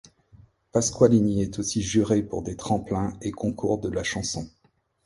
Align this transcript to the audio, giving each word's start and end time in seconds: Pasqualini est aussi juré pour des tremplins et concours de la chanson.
Pasqualini 0.71 1.43
est 1.43 1.59
aussi 1.59 1.83
juré 1.83 2.23
pour 2.23 2.41
des 2.41 2.55
tremplins 2.55 3.13
et 3.21 3.29
concours 3.29 3.77
de 3.77 3.89
la 3.89 4.01
chanson. 4.03 4.49